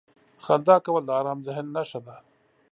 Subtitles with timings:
[0.43, 2.15] •خندا کول د ارام ذهن نښه ده.